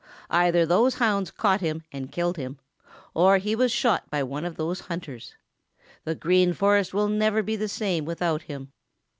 Either 0.31 0.65
those 0.65 0.95
hounds 0.95 1.29
caught 1.29 1.61
him 1.61 1.83
and 1.91 2.11
killed 2.11 2.35
him, 2.35 2.57
or 3.13 3.37
he 3.37 3.55
was 3.55 3.71
shot 3.71 4.09
by 4.09 4.23
one 4.23 4.43
of 4.45 4.55
those 4.55 4.79
hunters. 4.89 5.35
The 6.05 6.15
Green 6.15 6.53
Forest 6.53 6.91
will 6.91 7.07
never 7.07 7.43
be 7.43 7.55
the 7.55 7.69
same 7.69 8.03
without 8.03 8.41
him. 8.41 8.71